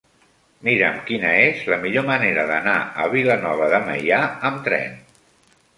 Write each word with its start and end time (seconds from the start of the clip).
Mira'm 0.67 0.95
quina 1.09 1.33
és 1.41 1.61
la 1.73 1.79
millor 1.83 2.07
manera 2.09 2.47
d'anar 2.53 2.75
a 3.05 3.09
Vilanova 3.13 3.73
de 3.77 3.85
Meià 3.91 4.23
amb 4.51 4.69
tren. 4.71 5.03